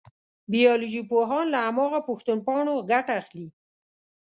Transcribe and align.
بیولوژي 0.51 1.01
پوهان 1.09 1.45
له 1.53 1.59
هماغه 1.67 1.99
پوښتنپاڼو 2.07 2.85
ګټه 2.91 3.11
اخلي. 3.21 3.47